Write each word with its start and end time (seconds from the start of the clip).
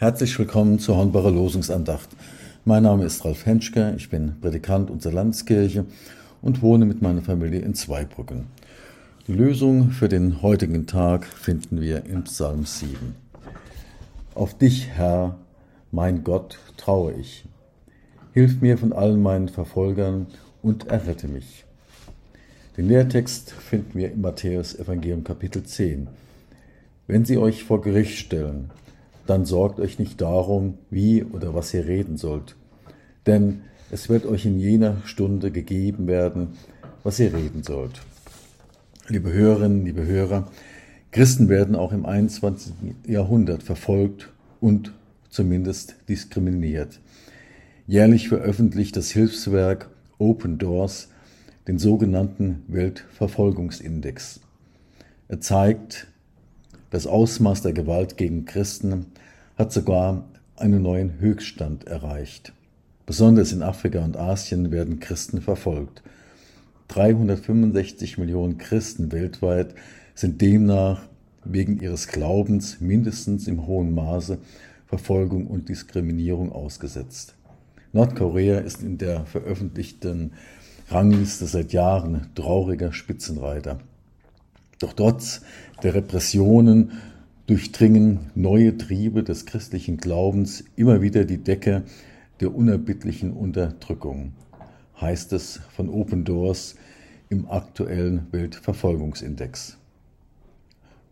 Herzlich 0.00 0.38
willkommen 0.38 0.78
zur 0.78 0.96
Hornbacher 0.96 1.30
Losungsandacht. 1.30 2.08
Mein 2.64 2.84
Name 2.84 3.04
ist 3.04 3.22
Ralf 3.22 3.44
Henschke, 3.44 3.92
ich 3.98 4.08
bin 4.08 4.40
Predikant 4.40 4.90
unserer 4.90 5.12
Landeskirche 5.12 5.84
und 6.40 6.62
wohne 6.62 6.86
mit 6.86 7.02
meiner 7.02 7.20
Familie 7.20 7.60
in 7.60 7.74
Zweibrücken. 7.74 8.46
Die 9.26 9.34
Lösung 9.34 9.90
für 9.90 10.08
den 10.08 10.40
heutigen 10.40 10.86
Tag 10.86 11.26
finden 11.26 11.82
wir 11.82 12.06
im 12.06 12.24
Psalm 12.24 12.64
7. 12.64 13.14
Auf 14.34 14.56
dich, 14.56 14.88
Herr, 14.88 15.36
mein 15.92 16.24
Gott, 16.24 16.58
traue 16.78 17.12
ich. 17.12 17.44
Hilf 18.32 18.62
mir 18.62 18.78
von 18.78 18.94
allen 18.94 19.20
meinen 19.20 19.50
Verfolgern 19.50 20.28
und 20.62 20.88
errette 20.88 21.28
mich. 21.28 21.66
Den 22.78 22.88
Lehrtext 22.88 23.50
finden 23.50 23.98
wir 23.98 24.12
im 24.12 24.22
Matthäus 24.22 24.74
Evangelium 24.78 25.24
Kapitel 25.24 25.62
10. 25.62 26.08
Wenn 27.06 27.26
sie 27.26 27.36
euch 27.36 27.64
vor 27.64 27.82
Gericht 27.82 28.16
stellen, 28.16 28.70
dann 29.30 29.44
sorgt 29.44 29.78
euch 29.78 30.00
nicht 30.00 30.20
darum, 30.20 30.78
wie 30.90 31.22
oder 31.22 31.54
was 31.54 31.72
ihr 31.72 31.86
reden 31.86 32.16
sollt, 32.16 32.56
denn 33.26 33.60
es 33.92 34.08
wird 34.08 34.26
euch 34.26 34.44
in 34.44 34.58
jener 34.58 34.96
Stunde 35.04 35.52
gegeben 35.52 36.08
werden, 36.08 36.54
was 37.04 37.20
ihr 37.20 37.32
reden 37.32 37.62
sollt. 37.62 38.00
Liebe 39.06 39.32
Hörerinnen, 39.32 39.84
liebe 39.84 40.04
Hörer, 40.04 40.50
Christen 41.12 41.48
werden 41.48 41.76
auch 41.76 41.92
im 41.92 42.06
21. 42.06 42.72
Jahrhundert 43.06 43.62
verfolgt 43.62 44.32
und 44.60 44.92
zumindest 45.28 45.94
diskriminiert. 46.08 46.98
Jährlich 47.86 48.28
veröffentlicht 48.28 48.96
das 48.96 49.12
Hilfswerk 49.12 49.90
Open 50.18 50.58
Doors 50.58 51.08
den 51.68 51.78
sogenannten 51.78 52.64
Weltverfolgungsindex. 52.66 54.40
Er 55.28 55.40
zeigt, 55.40 56.08
das 56.90 57.06
Ausmaß 57.06 57.62
der 57.62 57.72
Gewalt 57.72 58.16
gegen 58.16 58.44
Christen 58.44 59.06
hat 59.56 59.72
sogar 59.72 60.24
einen 60.56 60.82
neuen 60.82 61.18
Höchststand 61.20 61.86
erreicht. 61.86 62.52
Besonders 63.06 63.52
in 63.52 63.62
Afrika 63.62 64.04
und 64.04 64.16
Asien 64.16 64.70
werden 64.70 65.00
Christen 65.00 65.40
verfolgt. 65.40 66.02
365 66.88 68.18
Millionen 68.18 68.58
Christen 68.58 69.12
weltweit 69.12 69.74
sind 70.14 70.40
demnach 70.40 71.02
wegen 71.44 71.80
ihres 71.80 72.08
Glaubens 72.08 72.80
mindestens 72.80 73.46
im 73.48 73.66
hohen 73.66 73.94
Maße 73.94 74.38
Verfolgung 74.86 75.46
und 75.46 75.68
Diskriminierung 75.68 76.52
ausgesetzt. 76.52 77.34
Nordkorea 77.92 78.58
ist 78.58 78.82
in 78.82 78.98
der 78.98 79.24
veröffentlichten 79.24 80.32
Rangliste 80.88 81.46
seit 81.46 81.72
Jahren 81.72 82.26
trauriger 82.34 82.92
Spitzenreiter. 82.92 83.78
Doch 84.80 84.94
trotz 84.94 85.42
der 85.82 85.94
Repressionen 85.94 86.92
durchdringen 87.46 88.30
neue 88.34 88.76
Triebe 88.76 89.22
des 89.22 89.44
christlichen 89.44 89.98
Glaubens 89.98 90.64
immer 90.74 91.02
wieder 91.02 91.24
die 91.24 91.38
Decke 91.38 91.82
der 92.40 92.54
unerbittlichen 92.54 93.32
Unterdrückung, 93.32 94.32
heißt 95.00 95.32
es 95.34 95.60
von 95.76 95.90
Open 95.90 96.24
Doors 96.24 96.76
im 97.28 97.48
aktuellen 97.50 98.26
Weltverfolgungsindex. 98.30 99.76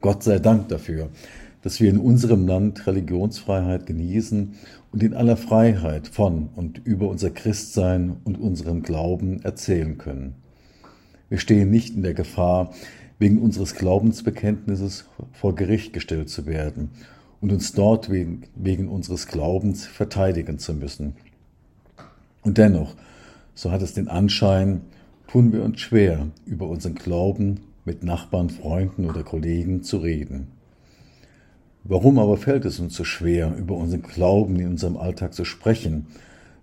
Gott 0.00 0.22
sei 0.22 0.38
Dank 0.38 0.68
dafür, 0.68 1.10
dass 1.62 1.80
wir 1.80 1.90
in 1.90 1.98
unserem 1.98 2.46
Land 2.46 2.86
Religionsfreiheit 2.86 3.84
genießen 3.84 4.54
und 4.92 5.02
in 5.02 5.12
aller 5.12 5.36
Freiheit 5.36 6.08
von 6.08 6.48
und 6.56 6.80
über 6.86 7.08
unser 7.08 7.30
Christsein 7.30 8.16
und 8.24 8.40
unseren 8.40 8.82
Glauben 8.82 9.42
erzählen 9.42 9.98
können. 9.98 10.36
Wir 11.28 11.38
stehen 11.38 11.70
nicht 11.70 11.94
in 11.94 12.02
der 12.02 12.14
Gefahr, 12.14 12.72
wegen 13.18 13.38
unseres 13.38 13.74
Glaubensbekenntnisses 13.74 15.04
vor 15.32 15.54
Gericht 15.54 15.92
gestellt 15.92 16.30
zu 16.30 16.46
werden 16.46 16.90
und 17.40 17.52
uns 17.52 17.72
dort 17.72 18.10
wegen, 18.10 18.44
wegen 18.54 18.88
unseres 18.88 19.26
Glaubens 19.26 19.86
verteidigen 19.86 20.58
zu 20.58 20.74
müssen. 20.74 21.14
Und 22.42 22.58
dennoch, 22.58 22.94
so 23.54 23.70
hat 23.70 23.82
es 23.82 23.94
den 23.94 24.08
Anschein, 24.08 24.82
tun 25.26 25.52
wir 25.52 25.62
uns 25.62 25.80
schwer, 25.80 26.28
über 26.46 26.68
unseren 26.68 26.94
Glauben 26.94 27.60
mit 27.84 28.02
Nachbarn, 28.02 28.50
Freunden 28.50 29.06
oder 29.06 29.22
Kollegen 29.22 29.82
zu 29.82 29.98
reden. 29.98 30.48
Warum 31.84 32.18
aber 32.18 32.36
fällt 32.36 32.64
es 32.64 32.80
uns 32.80 32.94
so 32.94 33.04
schwer, 33.04 33.54
über 33.56 33.74
unseren 33.74 34.02
Glauben 34.02 34.60
in 34.60 34.68
unserem 34.68 34.96
Alltag 34.96 35.32
zu 35.32 35.44
sprechen? 35.44 36.06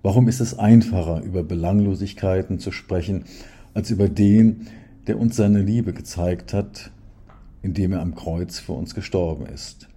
Warum 0.04 0.28
ist 0.28 0.40
es 0.40 0.58
einfacher, 0.58 1.22
über 1.24 1.44
Belanglosigkeiten 1.44 2.60
zu 2.60 2.72
sprechen, 2.72 3.26
als 3.74 3.90
über 3.90 4.08
den, 4.08 4.68
der 5.08 5.20
uns 5.20 5.36
seine 5.36 5.62
Liebe 5.62 5.94
gezeigt 5.94 6.54
hat, 6.54 6.92
indem 7.62 7.94
er 7.94 8.02
am 8.02 8.16
Kreuz 8.16 8.60
für 8.60 8.74
uns 8.74 8.96
gestorben 8.96 9.46
ist. 9.46 9.88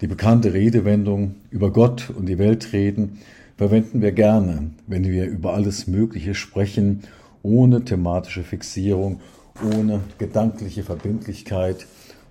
Die 0.00 0.06
bekannte 0.06 0.52
Redewendung 0.52 1.36
über 1.50 1.72
Gott 1.72 2.10
und 2.10 2.26
die 2.26 2.38
Welt 2.38 2.72
reden 2.72 3.18
verwenden 3.56 4.02
wir 4.02 4.12
gerne, 4.12 4.70
wenn 4.86 5.04
wir 5.04 5.26
über 5.26 5.54
alles 5.54 5.86
Mögliche 5.86 6.34
sprechen, 6.34 7.04
ohne 7.42 7.84
thematische 7.84 8.42
Fixierung, 8.42 9.20
ohne 9.62 10.00
gedankliche 10.18 10.82
Verbindlichkeit, 10.82 11.86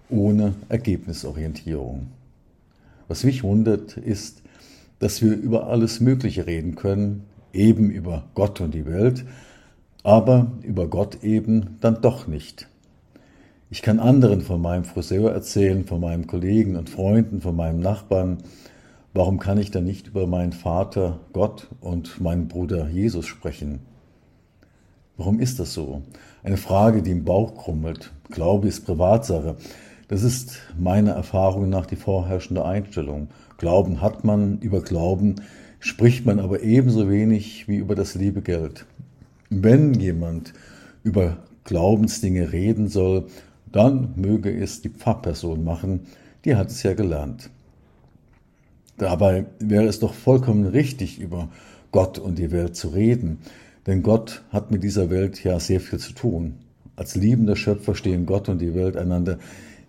ohne 0.09 0.53
Ergebnisorientierung. 0.69 2.07
Was 3.07 3.23
mich 3.23 3.44
wundert, 3.44 3.97
ist, 3.97 4.41
dass 5.00 5.22
wir 5.22 5.34
über 5.34 5.67
alles 5.67 6.00
Mögliche 6.00 6.45
reden 6.45 6.75
können, 6.75 7.23
eben 7.53 7.90
über 7.90 8.25
Gott 8.34 8.59
und 8.61 8.73
die 8.73 8.85
Welt, 8.85 9.25
aber 10.03 10.52
über 10.62 10.88
Gott 10.88 11.24
eben 11.24 11.78
dann 11.81 12.02
doch 12.02 12.28
nicht. 12.28 12.68
Ich 13.69 13.81
kann 13.81 14.00
anderen 14.00 14.41
von 14.41 14.62
meinem 14.62 14.84
Friseur 14.84 15.31
erzählen, 15.31 15.86
von 15.86 16.00
meinen 16.00 16.28
Kollegen 16.28 16.75
und 16.75 16.90
Freunden, 16.90 17.41
von 17.41 17.56
meinem 17.56 17.80
Nachbarn. 17.80 18.38
Warum 19.14 19.40
kann 19.40 19.58
ich 19.58 19.72
dann 19.72 19.86
nicht 19.86 20.08
über 20.09 20.28
meinen 20.28 20.53
Vater 20.53 21.19
Gott 21.31 21.69
und 21.81 22.22
meinen 22.22 22.47
Bruder 22.47 22.88
Jesus 22.90 23.25
sprechen? 23.25 23.80
Warum 25.18 25.40
ist 25.40 25.59
das 25.59 25.74
so? 25.74 26.02
Eine 26.44 26.58
Frage, 26.58 27.02
die 27.02 27.12
im 27.12 27.24
Bauch 27.24 27.56
krummelt. 27.56 28.12
Glaube 28.30 28.68
ist 28.68 28.85
Privatsache. 28.85 29.56
Das 30.08 30.24
ist 30.24 30.59
meiner 30.78 31.14
Erfahrung 31.14 31.70
nach 31.70 31.85
die 31.85 31.96
vorherrschende 31.96 32.66
Einstellung. 32.66 33.30
Glauben 33.58 34.02
hat 34.02 34.24
man, 34.24 34.59
über 34.59 34.81
Glauben 34.81 35.35
spricht 35.80 36.25
man 36.25 36.40
aber 36.40 36.62
ebenso 36.62 37.09
wenig 37.09 37.68
wie 37.68 37.78
über 37.78 37.96
das 37.96 38.16
liebe 38.16 38.41
Geld. 38.41 38.85
Wenn 39.62 39.94
jemand 39.94 40.53
über 41.03 41.38
Glaubensdinge 41.64 42.52
reden 42.52 42.88
soll, 42.88 43.28
dann 43.72 44.14
möge 44.16 44.52
es 44.52 44.81
die 44.81 44.90
Pfarrperson 44.90 45.64
machen, 45.64 46.08
die 46.44 46.56
hat 46.56 46.72
es 46.72 46.81
ja 46.81 46.94
gelernt. 46.94 47.52
Dabei 48.97 49.46
wäre 49.59 49.86
es 49.86 50.00
doch 50.00 50.14
vollkommen 50.14 50.66
richtig, 50.66 51.19
über 51.19 51.50
Gott 51.91 52.18
und 52.18 52.40
die 52.40 52.52
Welt 52.52 52.75
zu 52.75 52.90
reden, 52.90 53.40
denn 53.86 54.02
Gott 54.02 54.44
hat 54.50 54.72
mit 54.72 54.84
dieser 54.84 55.12
Welt 55.12 55.44
ja 55.44 55.59
sehr 55.59 55.80
viel 55.80 56.00
zu 56.00 56.14
tun. 56.14 56.56
Als 56.96 57.16
liebender 57.16 57.56
Schöpfer 57.56 57.94
stehen 57.94 58.25
Gott 58.25 58.50
und 58.50 58.59
die 58.59 58.74
Welt 58.74 58.97
einander 58.97 59.38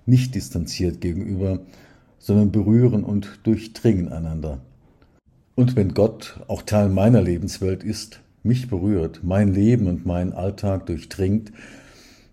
nicht 0.04 0.34
distanziert 0.34 1.00
gegenüber, 1.00 1.60
sondern 2.18 2.52
berühren 2.52 3.02
und 3.02 3.40
durchdringen 3.44 4.10
einander. 4.12 4.58
Und 5.54 5.76
wenn 5.76 5.94
Gott 5.94 6.40
auch 6.48 6.62
Teil 6.62 6.88
meiner 6.90 7.22
Lebenswelt 7.22 7.82
ist, 7.82 8.20
mich 8.44 8.68
berührt, 8.68 9.20
mein 9.22 9.52
Leben 9.52 9.88
und 9.88 10.06
meinen 10.06 10.32
Alltag 10.32 10.86
durchdringt, 10.86 11.50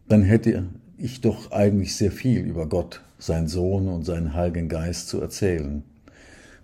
dann 0.08 0.24
hätte 0.24 0.66
ich 0.98 1.22
doch 1.22 1.52
eigentlich 1.52 1.96
sehr 1.96 2.12
viel 2.12 2.42
über 2.42 2.68
Gott, 2.68 3.02
seinen 3.18 3.48
Sohn 3.48 3.88
und 3.88 4.06
seinen 4.06 4.34
Heiligen 4.34 4.68
Geist 4.70 5.08
zu 5.08 5.22
erzählen. 5.22 5.84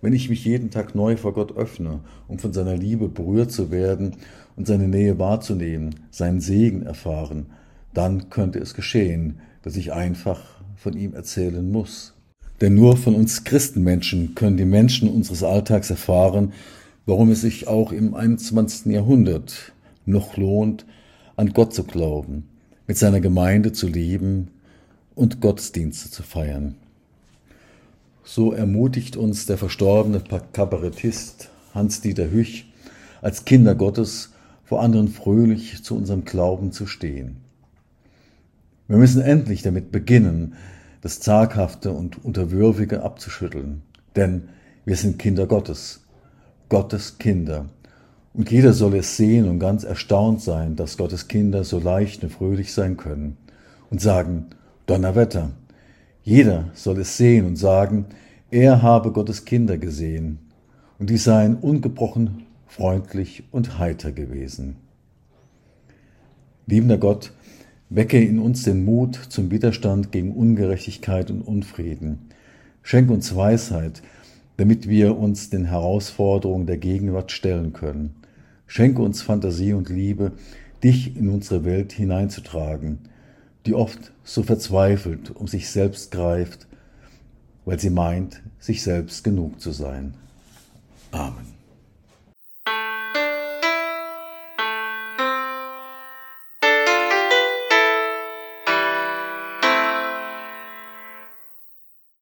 Wenn 0.02 0.14
ich 0.14 0.30
mich 0.30 0.46
jeden 0.46 0.70
Tag 0.70 0.94
neu 0.94 1.18
vor 1.18 1.34
Gott 1.34 1.56
öffne, 1.58 2.02
um 2.28 2.38
von 2.38 2.54
seiner 2.54 2.76
Liebe 2.76 3.08
berührt 3.08 3.52
zu 3.52 3.72
werden 3.72 4.18
und 4.56 4.68
seine 4.68 4.88
Nähe 4.88 5.18
wahrzunehmen, 5.18 5.96
seinen 6.12 6.42
Segen 6.42 6.84
erfahren, 6.84 7.48
dann 7.94 8.30
könnte 8.30 8.60
es 8.60 8.74
geschehen, 8.74 9.40
dass 9.64 9.76
ich 9.76 9.94
einfach 9.94 10.42
von 10.76 10.96
ihm 10.96 11.14
erzählen 11.14 11.72
muss. 11.72 12.14
Denn 12.62 12.76
nur 12.76 12.98
von 12.98 13.16
uns 13.16 13.44
Christenmenschen 13.44 14.36
können 14.36 14.58
die 14.58 14.66
Menschen 14.66 15.10
unseres 15.10 15.44
Alltags 15.44 15.90
erfahren, 15.90 16.54
warum 17.08 17.32
es 17.32 17.42
sich 17.42 17.68
auch 17.68 17.92
im 17.92 18.14
21. 18.14 18.92
Jahrhundert 18.92 19.72
noch 20.06 20.38
lohnt, 20.38 20.86
an 21.38 21.54
Gott 21.54 21.74
zu 21.74 21.86
glauben, 21.86 22.50
mit 22.86 22.98
seiner 22.98 23.22
Gemeinde 23.22 23.72
zu 23.72 23.88
leben 23.88 24.50
und 25.16 25.40
Gottesdienste 25.40 26.12
zu 26.12 26.22
feiern. 26.22 26.76
So 28.24 28.52
ermutigt 28.52 29.16
uns 29.16 29.46
der 29.46 29.58
verstorbene 29.58 30.22
Kabarettist 30.52 31.50
Hans-Dieter 31.74 32.30
Hüch, 32.30 32.72
als 33.22 33.46
Kinder 33.46 33.74
Gottes 33.74 34.34
vor 34.66 34.82
anderen 34.82 35.08
fröhlich 35.08 35.82
zu 35.84 35.96
unserem 35.96 36.26
Glauben 36.26 36.74
zu 36.74 36.88
stehen. 36.88 37.38
Wir 38.90 38.98
müssen 38.98 39.22
endlich 39.22 39.62
damit 39.62 39.94
beginnen, 39.94 40.56
das 41.02 41.22
Zaghafte 41.22 41.92
und 41.92 42.26
Unterwürfige 42.26 43.02
abzuschütteln, 43.04 43.82
denn 44.18 44.50
wir 44.84 44.98
sind 44.98 45.20
Kinder 45.20 45.48
Gottes 45.48 46.02
Gottes 46.70 47.18
Kinder. 47.18 47.66
Und 48.34 48.52
jeder 48.52 48.74
soll 48.74 48.96
es 48.96 49.18
sehen 49.18 49.50
und 49.50 49.60
ganz 49.60 49.84
erstaunt 49.84 50.42
sein, 50.42 50.76
dass 50.76 50.98
Gottes 50.98 51.28
Kinder 51.28 51.64
so 51.64 51.80
leicht 51.80 52.24
und 52.24 52.32
fröhlich 52.32 52.74
sein 52.74 52.98
können. 52.98 53.38
Und 53.90 54.02
sagen, 54.02 54.48
Donnerwetter. 54.86 55.52
Jeder 56.24 56.70
soll 56.74 57.00
es 57.00 57.18
sehen 57.18 57.46
und 57.46 57.56
sagen, 57.56 58.06
Er 58.52 58.82
habe 58.82 59.12
Gottes 59.12 59.46
Kinder 59.46 59.78
gesehen 59.78 60.40
und 61.00 61.10
die 61.10 61.18
seien 61.18 61.56
ungebrochen 61.56 62.46
freundlich 62.68 63.44
und 63.52 63.80
heiter 63.80 64.12
gewesen. 64.12 64.76
Liebender 66.68 66.98
Gott, 66.98 67.32
wecke 67.90 68.22
in 68.22 68.40
uns 68.40 68.64
den 68.64 68.86
Mut 68.86 69.16
zum 69.16 69.50
Widerstand 69.50 70.12
gegen 70.12 70.34
Ungerechtigkeit 70.34 71.32
und 71.32 71.42
Unfrieden. 71.42 72.30
Schenk 72.84 73.10
uns 73.10 73.36
Weisheit, 73.36 74.02
damit 74.58 74.90
wir 74.90 75.18
uns 75.18 75.50
den 75.50 75.66
Herausforderungen 75.66 76.66
der 76.66 76.78
Gegenwart 76.78 77.32
stellen 77.32 77.74
können. 77.74 78.16
Schenke 78.66 79.02
uns 79.02 79.22
Fantasie 79.22 79.74
und 79.74 79.90
Liebe, 79.90 80.34
dich 80.84 81.16
in 81.16 81.30
unsere 81.30 81.64
Welt 81.64 81.94
hineinzutragen, 81.94 83.00
die 83.66 83.74
oft 83.74 84.12
so 84.24 84.44
verzweifelt 84.44 85.32
um 85.32 85.48
sich 85.48 85.70
selbst 85.70 86.12
greift, 86.12 86.68
weil 87.66 87.80
sie 87.80 87.90
meint, 87.90 88.42
sich 88.60 88.84
selbst 88.84 89.24
genug 89.24 89.60
zu 89.60 89.72
sein. 89.72 90.14
Amen. 91.12 91.57